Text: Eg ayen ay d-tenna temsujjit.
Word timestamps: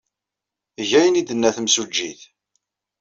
Eg 0.81 0.91
ayen 0.99 1.19
ay 1.19 1.23
d-tenna 1.23 1.49
temsujjit. 1.55 2.21